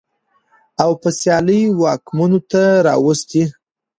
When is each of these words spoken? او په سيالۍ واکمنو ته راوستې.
او 0.83 0.91
په 1.01 1.09
سيالۍ 1.19 1.61
واکمنو 1.81 2.39
ته 2.51 2.61
راوستې. 2.87 3.43